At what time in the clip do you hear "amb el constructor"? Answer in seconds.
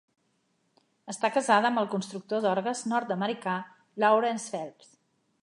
1.71-2.41